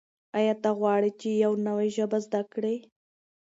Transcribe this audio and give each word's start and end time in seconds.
آیا 0.37 0.53
ته 0.63 0.69
غواړې 0.79 1.11
چې 1.19 1.29
یو 1.43 1.53
نوی 1.67 1.87
ژبه 1.95 2.17
زده 2.25 2.41
کړې؟ 2.53 2.75